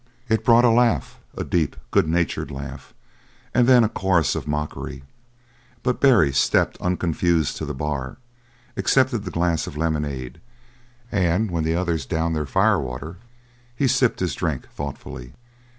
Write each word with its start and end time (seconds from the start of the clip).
It 0.29 0.43
brought 0.43 0.65
a 0.65 0.71
laugh, 0.71 1.19
a 1.37 1.43
deep, 1.43 1.75
good 1.91 2.07
natured 2.07 2.49
laugh, 2.49 2.95
and 3.53 3.67
then 3.67 3.83
a 3.83 3.87
chorus 3.87 4.33
of 4.33 4.47
mockery; 4.47 5.03
but 5.83 6.01
Barry 6.01 6.33
stepped 6.33 6.75
unconfused 6.81 7.55
to 7.57 7.65
the 7.65 7.75
bar, 7.75 8.17
accepted 8.75 9.25
the 9.25 9.29
glass 9.29 9.67
of 9.67 9.77
lemonade, 9.77 10.41
and 11.11 11.51
when 11.51 11.63
the 11.63 11.75
others 11.75 12.07
downed 12.07 12.35
their 12.35 12.47
fire 12.47 12.79
water, 12.79 13.17
he 13.75 13.87
sipped 13.87 14.21
his 14.21 14.33
drink 14.33 14.67
thoughtfully. 14.71 15.33